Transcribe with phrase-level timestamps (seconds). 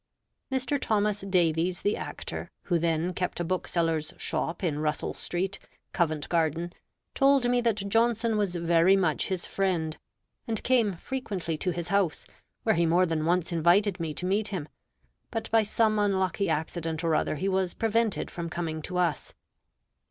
[0.51, 0.79] Mr.
[0.81, 5.59] Thomas Davies the actor, who then kept a bookseller's shop in Russel street,
[5.93, 6.73] Covent Garden,
[7.13, 9.97] told me that Johnson was very much his friend,
[10.47, 12.25] and came frequently to his house,
[12.63, 14.67] where he more than once invited me to meet him;
[15.29, 19.35] but by some unlucky accident or other he was prevented from coming to us.